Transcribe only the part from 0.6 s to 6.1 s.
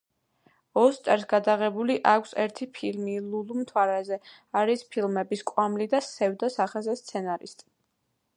ოსტერს გადაღებული აქვს ერთი ფილმი „ლულუ მთვარეზე“, არის ფილმების „კვამლი“ და